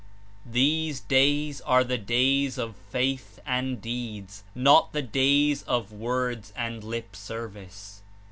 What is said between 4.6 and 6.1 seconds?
not the days of